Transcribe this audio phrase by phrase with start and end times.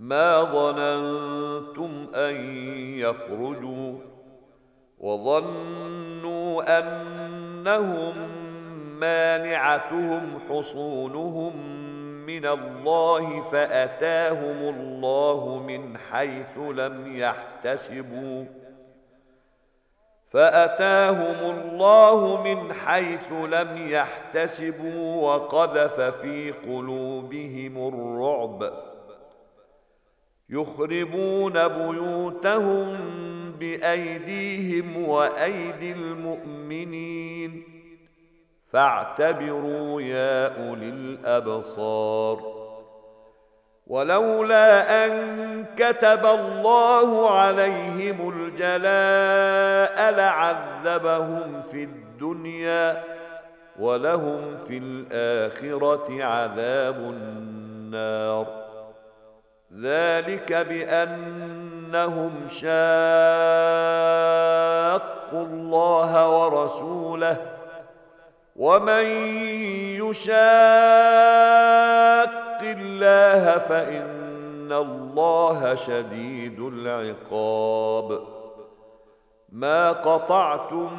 [0.00, 2.34] ما ظننتم أن
[2.98, 3.94] يخرجوا
[4.98, 8.14] وظنوا أنهم
[9.00, 11.56] مانعتهم حصونهم
[12.26, 18.44] من الله فأتاهم الله من حيث لم يحتسبوا
[20.30, 28.72] فأتاهم الله من حيث لم يحتسبوا وقذف في قلوبهم الرعب
[30.50, 32.96] يخربون بيوتهم
[33.60, 37.64] بأيديهم وأيدي المؤمنين.
[38.70, 42.60] فاعتبروا يا أولي الأبصار.
[43.86, 53.04] ولولا أن كتب الله عليهم الجلاء لعذبهم في الدنيا
[53.78, 58.59] ولهم في الآخرة عذاب النار.
[59.78, 62.70] ذلك بأنهم شاقوا
[65.32, 67.36] الله ورسوله
[68.56, 69.04] ومن
[70.02, 70.40] يشاق
[72.62, 78.20] الله فإن الله شديد العقاب.
[79.52, 80.90] ما قطعتم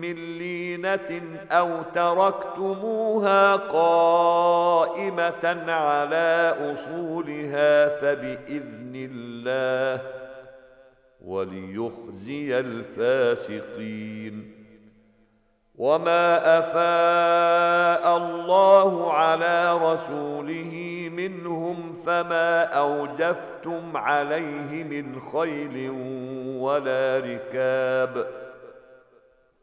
[0.00, 3.56] من لينة أو تركتموها
[5.04, 10.02] قائمة على أصولها فبإذن الله
[11.20, 14.54] وليخزي الفاسقين.
[15.74, 25.90] وما أفاء الله على رسوله منهم فما أوجفتم عليه من خيل
[26.60, 28.26] ولا ركاب.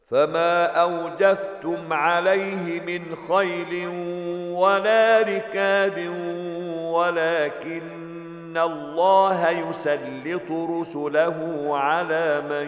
[0.07, 3.87] فما أوجفتم عليه من خيل
[4.61, 6.09] ولا ركاب
[6.93, 12.67] ولكن الله يسلط رسله على من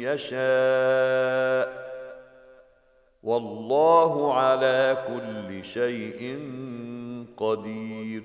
[0.00, 1.80] يشاء.
[3.22, 6.38] والله على كل شيء
[7.36, 8.22] قدير.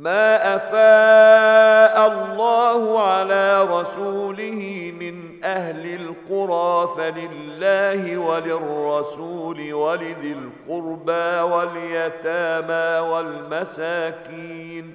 [0.00, 14.94] ما افاء الله على رسوله من أهل القرى فلله وللرسول ولذي القربى واليتامى والمساكين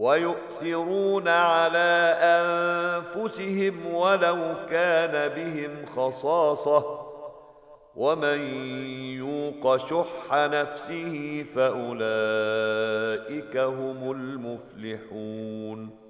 [0.00, 7.06] ويؤثرون على أنفسهم ولو كان بهم خصاصة.
[7.96, 8.40] ومن
[9.16, 16.09] يوق شح نفسه فأولئك هم المفلحون.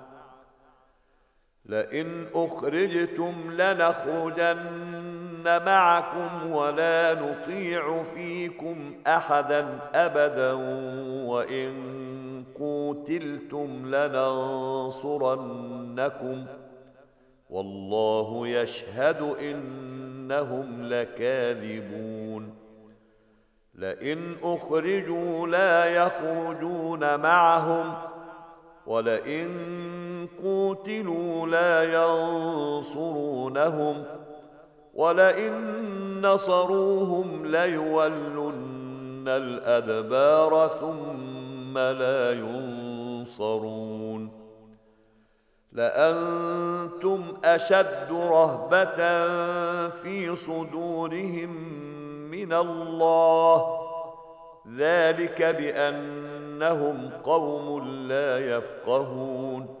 [1.65, 10.53] لئن أخرجتم لنخرجن معكم ولا نطيع فيكم أحدا أبدا
[11.27, 11.73] وإن
[12.59, 15.25] قوتلتم لننصرنكم
[17.49, 22.53] والله يشهد إنهم لكاذبون
[23.75, 27.93] لئن أخرجوا لا يخرجون معهم
[28.85, 29.49] ولئن
[30.43, 31.83] قوتلوا لا
[32.73, 34.03] ينصرونهم
[34.93, 35.81] ولئن
[36.21, 43.71] نصروهم ليولن الادبار ثم لا ينصرون
[45.71, 48.97] لانتم اشد رهبه
[49.89, 51.49] في صدورهم
[52.31, 53.77] من الله
[54.77, 59.80] ذلك بانهم قوم لا يفقهون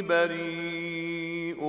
[0.00, 1.64] بريء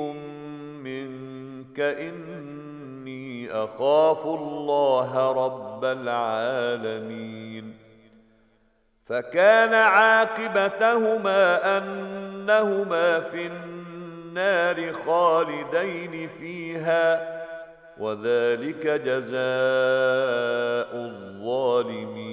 [0.84, 7.74] منك إني أخاف الله رب العالمين.
[9.06, 17.34] فكان عاقبتهما أنهما في النار خالدين فيها
[18.00, 19.36] وذلك جزاء
[20.96, 22.33] الظالمين.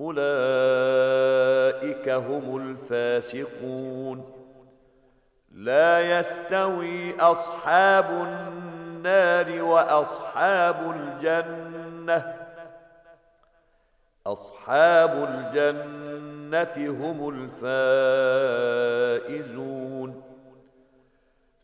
[0.00, 0.20] أولئك
[2.08, 4.32] هم الفاسقون.
[5.52, 12.34] لا يستوي أصحاب النار وأصحاب الجنة.
[14.26, 17.48] أصحاب الجنة هم
[19.28, 20.29] الفائزون.